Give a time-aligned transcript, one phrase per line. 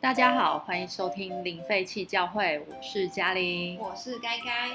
[0.00, 3.78] 大家好，欢迎收听零废弃教会，我是嘉玲。
[3.78, 4.70] 我是该该，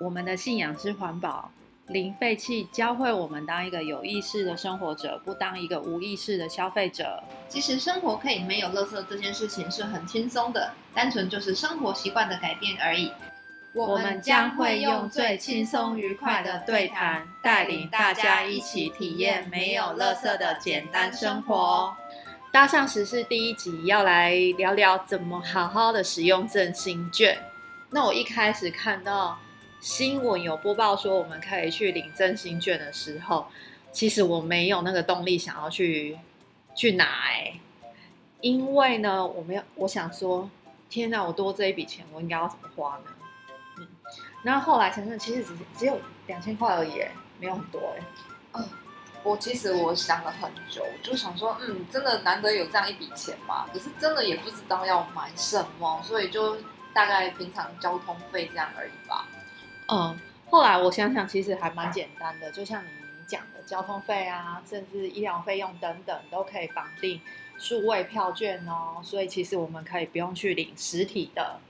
[0.00, 1.50] 我们的信仰是环保，
[1.88, 7.22] 零废弃教会我们当一个有意识的生活者，不当一个无意识的消费者。
[7.48, 13.12] 其实生活可以没有垃圾这件事情是很轻松的，单纯就是生活习惯的改变而已。
[13.74, 21.96] 我们将会用最轻松愉快的对谈，带领大家一起体验没有垃圾的简单生活。
[22.50, 27.38] 搭上时事第一集，要来聊聊怎么好好的使用振兴券。
[27.88, 29.38] 那我一开始看到
[29.80, 33.46] 新闻有播报说我们可以去领振兴券的时候，
[33.90, 36.18] 其实我没有那个动力想要去
[36.74, 37.54] 去拿哎、
[38.42, 40.50] 因为呢，我没有，我想说，
[40.90, 43.04] 天哪，我多这一笔钱，我应该要怎么花呢？
[44.42, 48.62] 嗯，然后后来想想，其实只只有两千块而已欸，没有很多哎。
[49.24, 56.56] 我其实我想了很久，就想说，嗯，真的难得有这样一笔钱嘛，可是真的也不知道要买什么，所以就
[56.92, 59.28] 大概平常交通费这样而已吧。
[59.86, 60.18] 嗯，
[60.50, 62.88] 后来我想想，其实还蛮简单的，就像你
[63.24, 67.20] 讲的，交通费啊，甚至医疗费用等等，都可以绑定
[67.58, 69.00] 数位票券哦。
[69.04, 71.60] 所以其实我们可以不用去领实体的。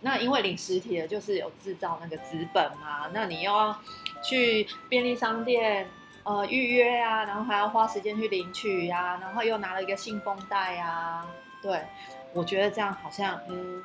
[0.00, 3.76] 那因为领实体的，就是有制造那个纸本嘛，那你又要
[4.22, 5.88] 去便利商店
[6.22, 11.26] 呃预约啊，然后还要花时间去领取呀、然后又拿了一个信封袋啊。
[11.62, 11.82] 对，
[12.32, 13.82] 我觉得这样好像嗯，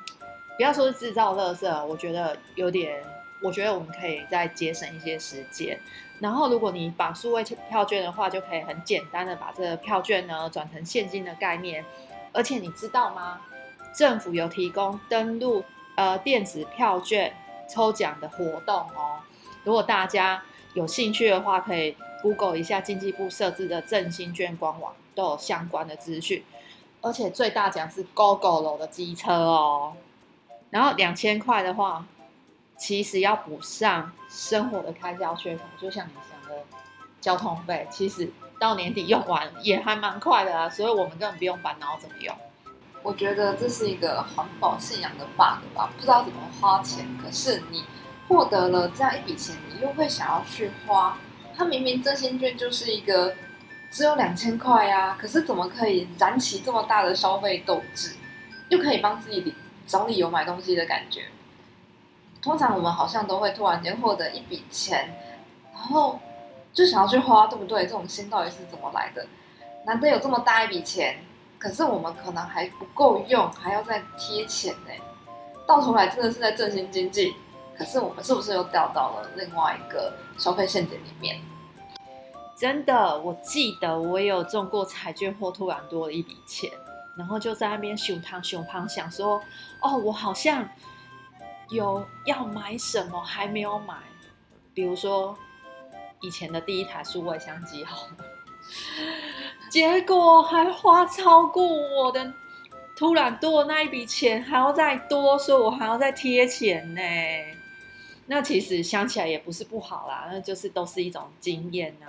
[0.58, 3.04] 不要说是制造垃圾，我觉得有点，
[3.42, 5.80] 我觉得我们可以再节省一些时间。
[6.20, 11.84] 然后，如果你绑数位票券的话，就可以很简单的把这个票券呢转成现金的概念。
[12.32, 13.42] 而且你知道吗？
[13.94, 15.66] 政府有提供登录
[16.02, 17.32] 呃电子票券
[17.70, 19.20] 抽奖的活动哦。
[19.64, 20.42] 如果大家
[20.74, 26.44] 有兴趣的话，可以 Google 一下经济部设置的振兴券官网，都有相关的资讯。
[27.02, 29.94] 而且最大奖是 GoGo 的机车哦。
[30.72, 32.04] 然后两千块的话，
[32.78, 36.64] 其实要补上生活的开销缺口，就像你讲的
[37.20, 42.36] 交通费，其实到年底用完也还蛮快的啊，所以我们根本不用烦恼怎么用。
[43.04, 47.84] 我觉得这是一个环保信仰的 bug 吧，不知道怎么花钱，可是你
[48.28, 51.18] 获得了这样一笔钱，你又会想要去花。
[51.56, 53.36] 它明明真心券就是一个
[53.92, 58.16] 只有两千块啊，可是怎么可以燃起这么大的消费斗志，
[58.70, 59.54] 又可以帮自己
[59.86, 61.26] 找理由买东西的感觉？
[62.42, 65.14] 通常我们好像都会突然间获得一笔钱，
[65.74, 66.20] 然后
[66.74, 67.84] 就想要去花，对不对？
[67.84, 69.28] 这种心到底是怎么来的？
[69.86, 71.18] 难得有这么大一笔钱，
[71.62, 74.92] 可是我们可能还不够用，还要再贴钱呢。
[75.68, 77.36] 到头来真的是在振兴经济，
[77.78, 81.40] 可是我们是不是又掉到了另外一个消费陷阱里面？
[82.58, 86.72] 真的，我记得我也有中过彩券或突然多了一笔钱，
[87.16, 89.40] 然后就在那边熊汤熊汤想说，
[89.82, 90.68] 哦，我好像
[91.70, 93.96] 有要买什么还没有买，
[94.74, 95.38] 比如说
[96.22, 98.08] 以前的第一台数位相机好，
[99.72, 102.34] 结果还花超过我的
[102.94, 107.02] 突然多的那一笔钱还要再多，所以我还要再贴钱呢。
[108.26, 112.08] 那其实想起来也不是不好啦，那就是都是一种经验呐、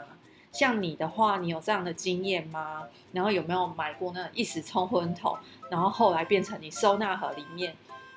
[0.50, 2.82] 像你的话，你有这样的经验吗？
[3.12, 5.38] 然后有没有买过那一时冲昏头，
[5.70, 7.76] 然后后来变成你收纳盒里面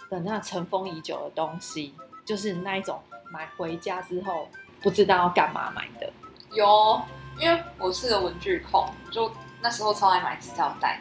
[0.09, 1.93] 的那尘封已久的东西，
[2.25, 2.99] 就是那一种
[3.31, 4.49] 买回家之后
[4.81, 6.11] 不知道要干嘛买的。
[6.51, 6.99] 有，
[7.39, 9.31] 因为我是个文具控，就
[9.61, 10.99] 那时候超爱买纸胶带，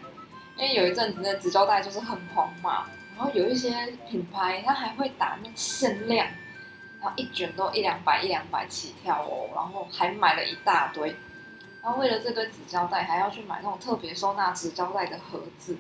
[0.57, 2.87] 因为有一阵子那纸胶带就是很红嘛，
[3.17, 6.27] 然后有一些品牌它还会打那限量，
[7.01, 11.15] 然后一卷都一两百一两百起跳哦，然后还买了一大堆，
[11.83, 15.77] 然后为了这堆纸胶带还要去买那种特别收纳纸胶带的盒子。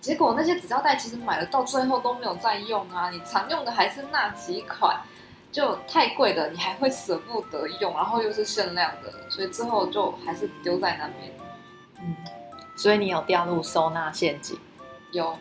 [0.00, 5.00] 结果那些纸胶带其实买了到最后都没有再用啊，你常用的还是那几款，
[5.50, 11.32] 就太贵的你还会舍不得用，然后又是限量的，所以之后就还是丢在那边。
[12.00, 12.14] 嗯，
[12.76, 14.58] 所以你有掉入收纳陷阱。
[15.10, 15.36] 有，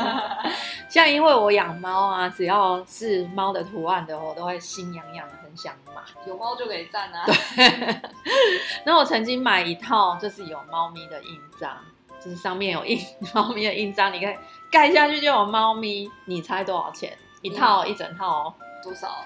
[0.88, 6.00] 像因为我养猫啊，只要是猫的图案的，我都会心痒痒的，很想买。
[6.26, 7.26] 有猫就给赞啊！
[7.26, 8.00] 对
[8.86, 11.76] 那我曾经买一套，就是有猫咪的印章，
[12.24, 12.98] 就是上面有印
[13.34, 14.34] 猫咪的印章，你可以
[14.70, 16.10] 盖下去就有猫咪。
[16.24, 17.16] 你猜多少钱？
[17.42, 19.24] 一套、一整套哦，多少？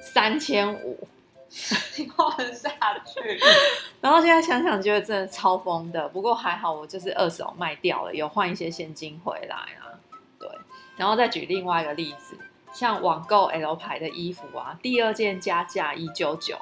[0.00, 1.08] 三千五。
[1.98, 2.70] 你画得下
[3.04, 3.38] 去？
[4.00, 6.08] 然后现在想想，觉得真的超疯的。
[6.08, 9.92] 不过还好，我就是二手卖掉了，有换一些现金回来啊。
[10.40, 10.48] 对，
[10.96, 12.38] 然后再举另外一个例子，
[12.72, 16.56] 像网购 L 牌的衣服啊，第二件加价一九九，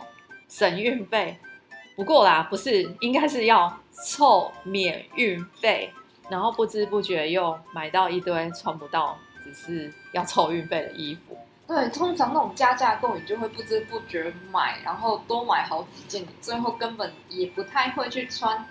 [0.49, 1.39] 省运费。
[1.95, 5.93] 不过啦，不是，应该是要凑免运费，
[6.29, 11.39] 然后不知不觉又买到一堆穿不到，只是要凑运费的衣服。
[11.71, 18.67] 对，通常那种加价购，你就会不知不觉买，然后多买好几件，你最后根本也不太会去穿。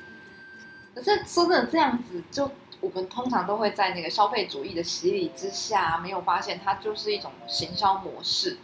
[0.93, 2.51] 可是说真的，这样子就
[2.81, 8.57] 我们通常都会在那个消费主义的洗礼之下，没有发现它就是一种行销模式。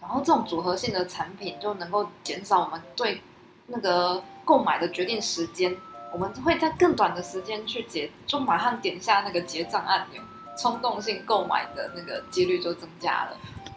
[0.00, 3.20] 然后这种组合性的产品就能够减少我们对
[3.66, 5.76] 那个购买的决定时间，
[6.14, 10.22] 我们会在更短的时间去结，就马上点下那个结账按钮。
[10.56, 13.36] 冲动性购买的那个几率就增加了。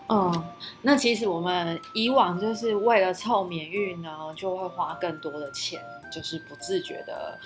[0.10, 0.44] 嗯，
[0.82, 5.82] 那其实我们以往就是为了凑免运呢，就会花更多的钱，
[6.12, 7.40] 就是不自觉的，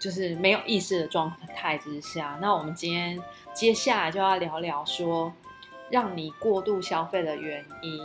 [0.00, 2.38] 就是没有意识的状态之下。
[2.40, 3.22] 那我们今天
[3.52, 5.30] 接下来就要聊聊说，
[5.90, 8.00] 让你过度消费的原因。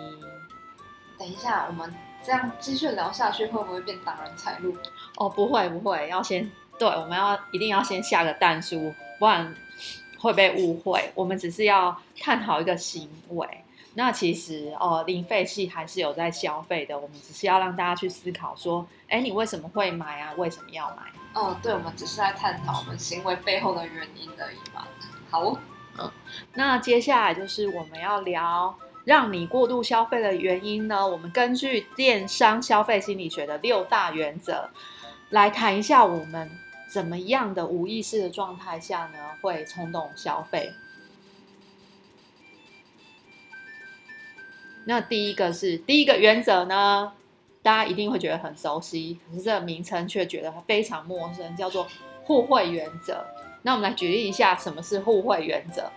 [1.18, 1.92] 等一下，我们
[2.22, 4.76] 这样继续聊下去，会不会变挡人财路？
[5.16, 9.56] 哦，不会不会，要先对，我们要一定要先下个蛋书，不然。
[10.24, 13.46] 会被误会，我们只是要探讨一个行为。
[13.96, 16.98] 那其实哦，零废弃还是有在消费的。
[16.98, 20.34] 我们只是要让大家去思考说，哎，你为什么会买啊？
[20.38, 21.12] 为什么要买？
[21.34, 24.88] 哦，对，我们只是在探讨我们行为背后的原因而已嘛。
[25.30, 25.58] 好，
[26.00, 26.10] 嗯，
[26.54, 28.74] 那接下来就是我们要聊
[29.04, 31.06] 让你过度消费的原因呢。
[31.06, 34.70] 我们根据电商消费心理学的六大原则
[35.32, 36.50] 来谈一下我们。
[36.94, 40.72] 怎么样的无意识的状态下呢，会冲动消费？
[44.86, 47.12] 那第一个是第一个原则呢，
[47.64, 51.88] 大家一定会觉得很熟悉，可是这个名称却觉得非常陌生，叫做
[52.26, 53.26] 互惠原则。
[53.64, 55.92] 那我们来举例一下，什么是互惠原则？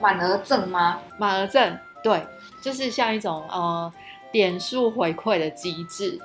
[0.00, 1.02] 满额赠吗？
[1.18, 2.24] 满额赠，对，
[2.62, 3.92] 就是像一种呃
[4.32, 6.18] 点数回馈的机制。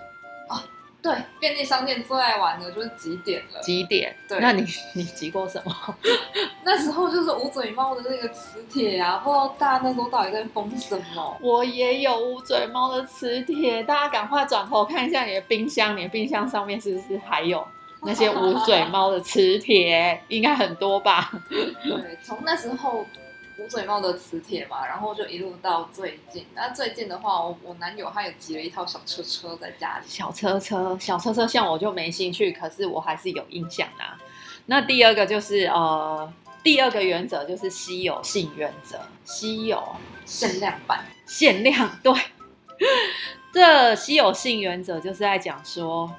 [1.04, 3.60] 对，便利商店最爱玩的就是几点了。
[3.60, 4.16] 几点？
[4.26, 4.66] 对，那你
[4.96, 5.76] 你集过什么？
[6.64, 11.38] 那时候就是捂嘴猫的那个磁铁啊，不知道大家那时候到底在疯什么。
[11.42, 17.68] 我也有捂嘴猫的磁铁，大家赶快转头看一下你的冰箱，你的冰箱上面是不是还有
[18.02, 20.24] 那些五嘴猫的磁铁？
[20.30, 21.32] 应该很多吧？
[21.50, 23.06] 对，从那时候。
[23.60, 26.46] 五嘴猫的磁铁嘛，然后就一路到最近。
[26.56, 30.06] 那最近的话，我我男友他也集了一套小车车在家里。
[30.08, 34.18] 小车车，小车车，像我就没兴趣，可是我还是有印象啊。
[34.66, 36.34] 那第二个就是呃，
[36.64, 39.84] 第二个原则就是稀有性原则，稀有
[40.26, 42.14] 限量版，限量对。
[43.54, 46.12] 这稀有性原则就是在讲说。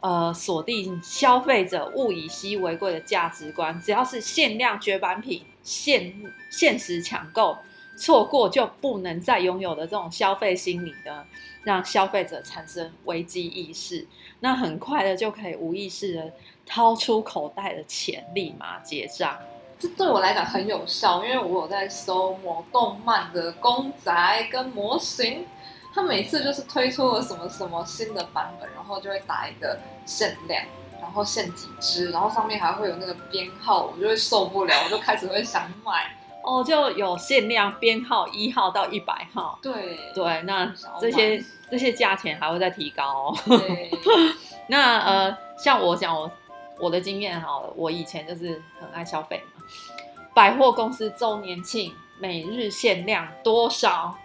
[0.00, 6.14] 呃，锁定消费者物以稀为贵的价值观，只要是限量绝版品、限
[6.50, 7.58] 限时抢购，
[7.98, 11.26] 错过就不能再拥有的这种消费心理呢，
[11.64, 14.06] 让消费者产生危机意识，
[14.40, 16.32] 那很快的就可以无意识的
[16.64, 19.36] 掏出口袋的钱，立马结账。
[19.78, 25.44] 这对我来讲很有效，因为我有在搜某动漫的公仔跟模型。
[25.92, 30.62] 他每次就是推出了什么什么新的版本，然后就会打一个限量，
[31.00, 36.16] 然后限几只，然后上面还会有那个编号，我就会受不了，我就开始会想买。
[36.42, 39.58] 哦，就有限量编号一号到一百号。
[39.60, 43.04] 对对，那这些这些价钱还会再提高。
[43.04, 43.36] 哦。
[43.46, 43.90] 对。
[44.68, 46.30] 那呃，像我讲我
[46.78, 49.62] 我的经验好了，我以前就是很爱消费嘛，
[50.32, 54.16] 百货公司周年庆每日限量多少？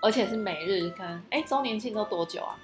[0.00, 2.54] 而且是每日，看，哎，周年庆都多久啊？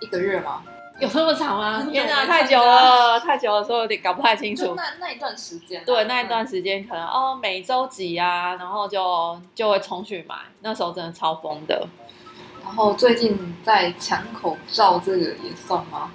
[0.00, 0.62] 一个月吗？
[0.98, 1.82] 有那么长吗？
[1.90, 4.74] 天哪，太久了，太久了，所以有点搞不太清楚。
[4.76, 11.88] 那那一段时间，对，那一段时间可能哦，每周几啊，然后就就会冲去买，那时候真的超疯的。
[12.62, 16.10] 然后最近在抢口罩，这个也算吗？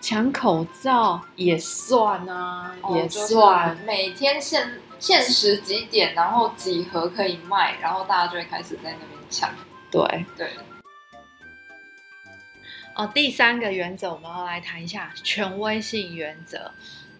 [0.00, 3.76] 抢口罩也算啊，也算。
[3.84, 9.50] 每天限限时几点，然后几盒可以卖，然后大家就会开始在那边抢。
[9.92, 10.50] 对对，
[12.96, 16.72] 哦，第三个原则我们要来谈一下权威性原则。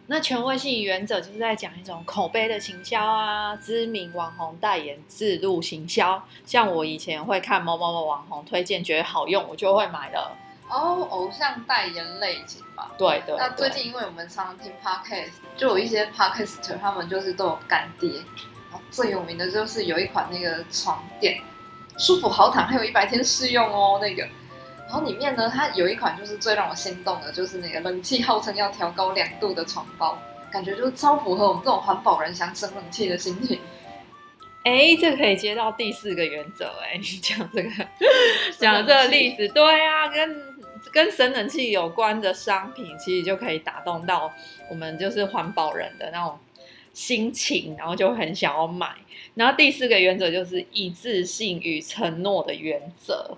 [0.09, 6.23] 那权威性原则就是在讲一种口碑的行销啊，知名网红代言自录行销。
[6.45, 10.37] 像我以前会看某某某网红推荐，觉得好用，我就会买了。
[10.69, 12.91] 哦，偶像代言类型吧。
[12.99, 13.37] 对对。
[13.39, 18.11] 那最近因为我们常常听 podcast，就有一些 podcaster 他们就是都有干爹。
[18.91, 21.41] 最有名的就是有一款那个床垫。
[22.03, 24.01] 舒服好躺，还有一百天试用哦。
[24.03, 24.25] 那个，
[24.89, 30.19] 然后里面呢，它有一款就是最让我心动的，就是那个冷气号称要调高两度的床包，
[30.51, 33.61] 感觉就是超符合我们这种环保人想省冷气的心情。
[34.65, 37.71] 哎，这可以接到第四个原则哎， 你讲这个，
[38.59, 40.57] 讲这个例子，对啊，跟
[40.93, 44.33] 跟省冷气有关的商品，其实就可以打动到
[44.69, 46.37] 我们就是环保人的那种
[46.93, 48.95] 心情，然后就很想要买。
[49.35, 53.37] 然后第四个原则就是一致性与承诺的原则，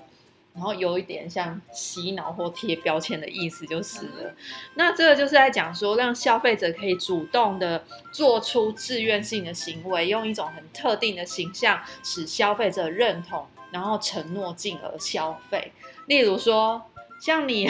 [0.55, 4.35] 然后有一点像洗脑或贴标签的意思就是了。
[4.75, 15.73] 那这个就是在讲说，让消费者可以主动的做出自愿性的行为，用一种很特定的形象使消费者认同，然后承诺进而消费。
[16.07, 16.83] 例如说，
[17.21, 17.69] 像你。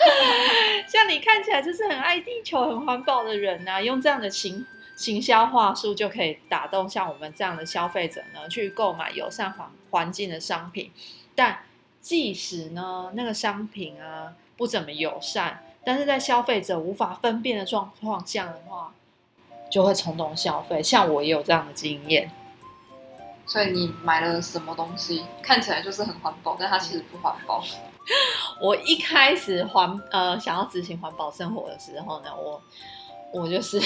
[0.86, 4.64] 像你看起来就是很爱地球、很环保的人呐，用这样的行
[4.98, 10.90] 行销话术就可以打动像我们这样的消费者呢，去购买友善环环境的商品。
[11.36, 11.60] 但
[12.00, 18.92] 即使呢那个商品啊不怎么友善，但是在消费者无法分辨的状况下的话，
[19.70, 20.82] 就会冲动消费。
[20.82, 22.32] 像我也有这样的经验。
[23.46, 27.62] 所以你买了什么东西，看起来就是很环保，但它其实不环保。
[28.60, 32.60] 我一开始环呃想要执行环保生活的时候呢，我
[33.32, 33.80] 我就是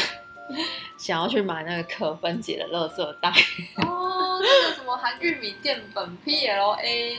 [0.99, 3.31] 想要去买那个可分解的垃圾袋。
[3.77, 7.19] 哦，那个什么含玉米淀粉 PLA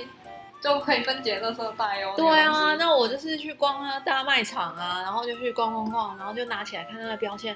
[0.61, 2.13] 就可以分解垃圾袋哦。
[2.15, 7.55] 对啊，那我就是去逛啊大卖场啊，然后就去逛逛逛，然后就拿起来看它的标签。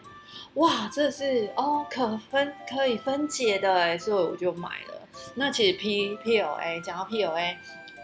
[0.56, 4.94] 哇，这是哦，可分可以分解的哎，所以我就买了。
[5.36, 7.58] 那其实 P P L A 讲到 P L A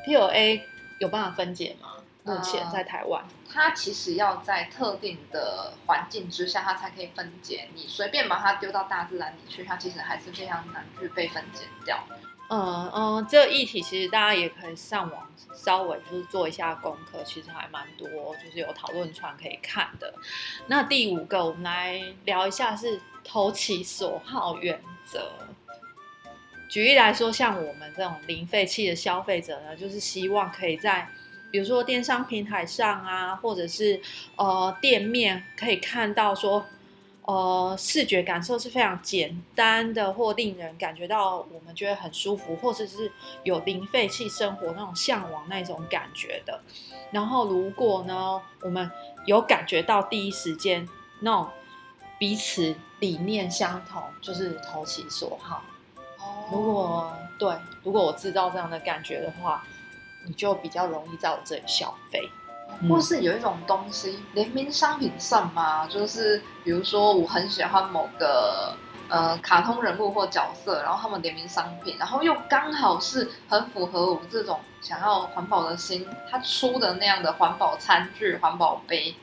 [0.05, 0.63] P L A
[0.99, 1.89] 有办法分解吗？
[2.23, 7.67] 目前在台湾，它其实要在特定的环境之下，它才可以分解。
[7.75, 12.01] 你随便把它丢到大自然里去，它其实还是非常难去被分解掉。
[12.49, 20.13] 嗯嗯，这个议题其实大家也可以上网稍微就是做一下功课，其实还蛮多，就是有讨论串可以看的。
[20.67, 25.31] 那第五个，我们来聊一下是投其所好原则。
[26.69, 31.07] 举例来说，像我们这种零废弃的消费者呢，就是希望可以在
[31.53, 34.01] 比如说电商平台上啊，或者是
[34.37, 36.65] 呃店面可以看到说。
[37.25, 43.09] 呃，视觉感受是非常简单的，或令人感觉到我们觉得很舒服，或者是
[43.43, 46.59] 有零废弃生活那种向往那种感觉的。
[47.11, 48.91] 然后，如果呢，我们
[49.25, 50.85] 有感觉到第一时间
[51.21, 51.47] 那种
[52.19, 55.63] 彼此理念相同，就是投其所好。
[56.51, 59.65] 如果对，如果我制造这样的感觉的话，
[60.25, 62.29] 你就比较容易在我这里消费。
[62.89, 65.85] 或是有一种东西，联名商品上嘛？
[65.85, 68.75] 就是比如说，我很喜欢某个
[69.09, 79.15] 呃卡通人物或角色，然后他们联名商品，然后又刚好是很符合我们这种想要环保的心，他出的那样的环保餐具、环保杯，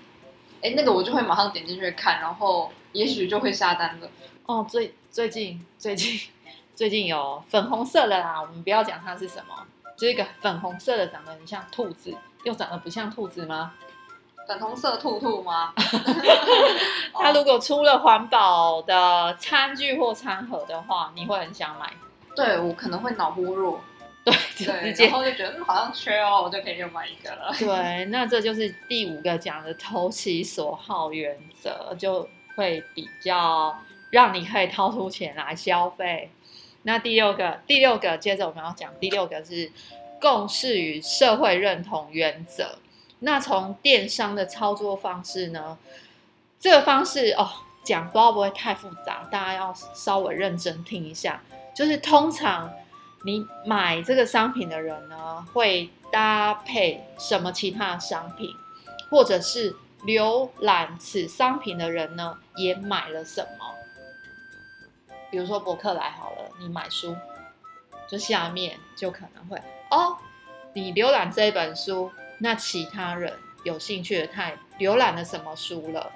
[0.63, 4.09] 哎，那个我就会马上点进去看，然后也许就会下单了。
[4.47, 6.31] 哦，最最近最近
[6.77, 9.67] 最近有粉红色的啦，我们不要讲它是什么，
[10.01, 12.17] 就一个粉红色的，长得很像兔子。
[12.45, 13.75] 又长得不像兔子吗？
[14.49, 15.75] 粉红色兔兔吗？
[17.13, 21.93] 它如果出了环保的餐具或餐盒的话，你会很想买？
[22.35, 23.79] 对我可能会脑波弱，
[24.25, 27.53] 对，直接然后就觉得嗯好像缺哦，我就可以又买一个了。
[27.59, 32.27] 对，那这就是第五个讲的投其所好原则，就
[32.57, 33.79] 会比较
[34.09, 36.31] 让你可以掏出钱来消费。
[36.83, 39.71] 那第六个，第六个，接着我们要讲第六个是。
[40.23, 42.77] 共识与社会认同原则。
[43.21, 45.79] 那从电商的操作方式呢？
[46.59, 47.49] 这个方式哦，
[47.83, 51.43] 讲不不会太复杂，大家要稍微认真听一下。
[51.75, 52.71] 就是通常
[53.25, 58.55] 你买这个商品的人呢，会搭配什么其他的商品，
[59.09, 63.75] 或者是浏览此商品的人呢，也买了什么？
[65.31, 67.17] 比如说博客来好了，你买书，
[68.09, 69.57] 就下面就可能会。
[69.91, 70.17] 哦，
[70.73, 73.33] 你浏览这本书，那其他人
[73.65, 76.11] 有兴趣的他浏览了什么书了？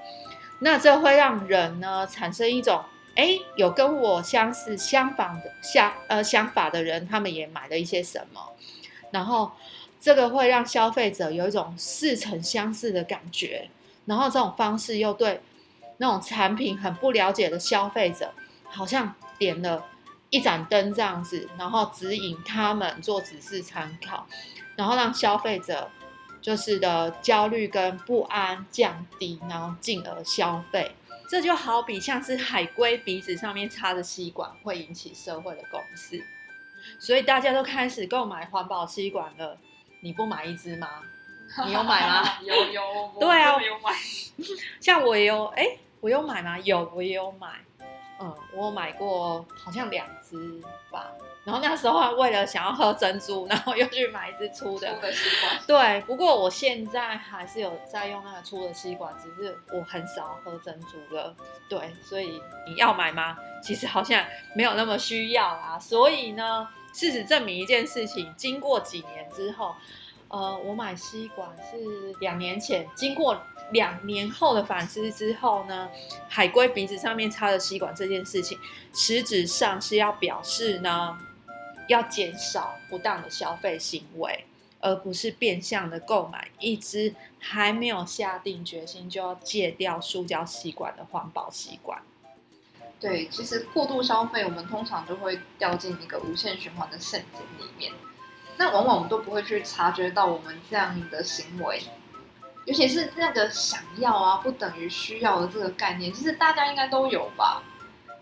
[0.60, 2.82] 那这会让人呢产生一种，
[3.16, 8.40] 哎，有跟我相似、相仿的相呃想法的人，他们也买了一些什么？
[9.10, 9.52] 然后
[10.00, 13.68] 这个会让消费者有一种似曾相识的感觉，
[14.06, 15.40] 然后这种方式又对
[15.98, 18.32] 那种产品很不了解的消费者，
[18.74, 19.84] 好像点了。
[20.30, 24.26] 一盏灯这样子，然后指引他们做指示参考，
[24.74, 25.88] 然后让消费者
[26.42, 30.92] 就是的焦虑跟不安降低，然后进而消费。
[31.28, 36.26] 这就好比像是海龟鼻子上面插着吸管会引起社会的共识，
[36.98, 39.56] 所以大家都开始购买环保吸管了。
[40.00, 40.88] 你不买一支吗？
[41.64, 42.28] 你有买吗？
[42.42, 42.82] 有有，
[43.20, 43.92] 对啊，有买。
[44.80, 45.64] 像我也有，哎，
[46.00, 46.58] 我有买吗？
[46.58, 47.60] 有，我也有买。
[48.20, 50.36] 嗯，我买过好像两只
[50.90, 51.10] 吧，
[51.44, 55.00] 然后那时候为了想要喝珍珠，然后又去买一支粗的粗。
[55.00, 55.60] 的吸管。
[55.66, 61.34] 对，不过我现在还是有在用那个粗的吸管，只是我很少喝珍珠了。
[61.68, 63.36] 对，所以你要买吗？
[63.62, 65.78] 其实好像没有那么需要啦。
[65.78, 69.74] 所以呢，事实证明一件事情，经过几年之后，
[70.28, 73.36] 呃，我买吸管是两年前，经过
[73.72, 75.88] 两年后的反思之后呢，
[76.28, 78.58] 海龟鼻子上面插的吸管这件事情，
[78.92, 81.18] 实质上是要表示呢，
[81.88, 84.44] 要减少不当的消费行为。
[84.80, 92.02] 而不是变相的购买一支还没有下定决心就要戒掉塑胶吸管的环保吸管。
[93.00, 97.94] 对，其实过度消费，我们通常就会掉进一个无限循环的陷阱里面。
[98.58, 101.80] 那往往我们都不会去察觉到我们这样的行为，
[102.64, 107.62] 尤其是那个想要啊，不等于需要的这个概念，其实大家应该都有吧。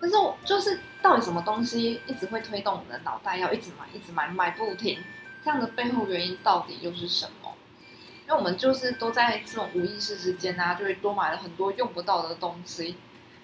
[0.00, 4.98] 但是我就是到底什么东西一直会推动我们的脑袋要一直买，一直买，买不停？
[5.44, 7.54] 这样的背后原因到底又是什么？
[8.26, 12.96] 因为我们就是都在这种无意识之间啊，就会多买了很多用不到的东西，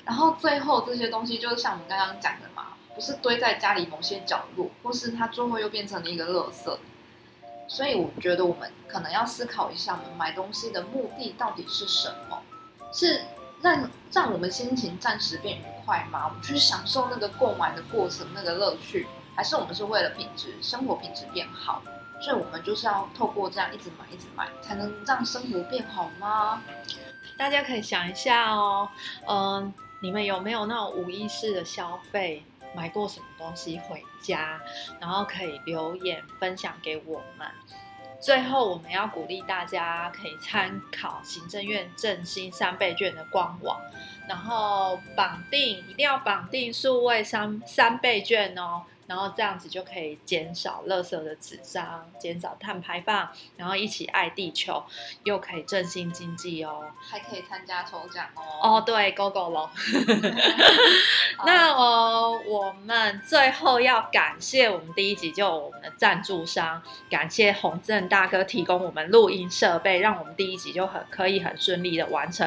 [0.05, 6.77] 然后最后这些东西就是像我们刚刚讲的嘛，不是堆在家里某些角落，或是它最后又变成了一个垃圾。
[7.69, 12.43] 所以我觉得我们可能要思考一下，我们买东西的目的到底是什么？
[12.93, 13.21] 是
[13.61, 16.27] 让让我们心情暂时变愉快吗？
[16.27, 19.07] 我们去享受那个购买的过程，那个乐趣，
[19.37, 21.83] 还是我们是为了品质生活品质变好？
[22.21, 26.63] 所以我们就是要透过这样一直买一直买，才能让生活变好吗？
[27.37, 28.89] 大家可以想一下哦，
[29.29, 32.43] 嗯、你们有没有那种无意识的消费？
[32.75, 34.61] 买过什么东西回家，
[35.01, 37.47] 然后可以留言分享给我们。
[38.21, 43.81] 最后，我们要鼓励大家可以参考行政院振兴三倍券的官网，
[44.29, 54.85] 然后绑定一定要绑定数位三三倍券哦，然后这样子就可以减少垃圾的纸张，减少碳排放，然后一起爱地球，
[55.25, 56.85] 又可以振兴经济哦。
[57.01, 58.77] 还可以参加抽奖哦。
[58.77, 59.71] 哦，对，Go Go 喽。
[61.47, 72.47] 那哦，我们最后要感谢我们第一集就有我们的赞助商，感谢洪正大哥提供我们录音设备，让我们第一集就很可以很顺利的完成。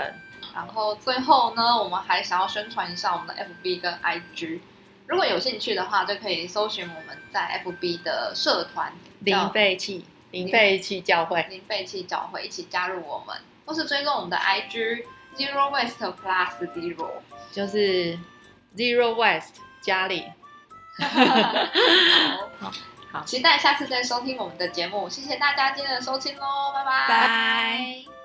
[0.53, 4.59] 然后最后呢，我们还想要宣传一下我们的 FB 跟 IG，
[5.11, 15.03] 如果有兴趣的话，就可以搜寻我们在 FB 的社团零废弃，零废弃教会，零废弃教会一起加入我们，或是追踪我们的 IG
[15.35, 17.09] Zero Waste Plus Zero。
[17.51, 18.17] 就是
[18.73, 20.23] Zero Waste 家里。
[22.61, 22.71] 好，
[23.11, 27.07] 好期待下次再收听我们的节目，谢谢大家今天的收听喽，拜拜。
[27.09, 28.20] 拜。